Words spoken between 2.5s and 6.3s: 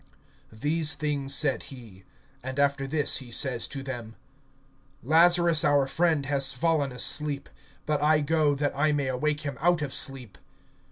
after this he says to them: Lazarus our friend